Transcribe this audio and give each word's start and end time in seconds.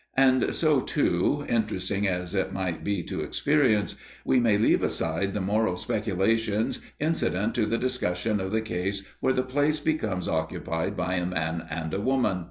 And 0.17 0.55
so, 0.55 0.79
too, 0.79 1.45
interesting 1.47 2.07
as 2.07 2.33
it 2.33 2.51
might 2.51 2.83
be 2.83 3.03
to 3.03 3.21
experience, 3.21 3.97
we 4.25 4.39
may 4.39 4.57
leave 4.57 4.81
aside 4.81 5.35
the 5.35 5.41
moral 5.41 5.77
speculations 5.77 6.81
incident 6.99 7.53
to 7.53 7.67
the 7.67 7.77
discussion 7.77 8.39
of 8.39 8.51
the 8.51 8.61
case 8.61 9.03
where 9.19 9.31
the 9.33 9.43
place 9.43 9.79
becomes 9.79 10.27
occupied 10.27 10.97
by 10.97 11.13
a 11.13 11.25
man 11.27 11.67
and 11.69 11.93
a 11.93 12.01
woman. 12.01 12.39